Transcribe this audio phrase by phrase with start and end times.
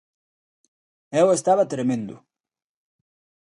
[1.21, 2.15] Eu estaba tremendo.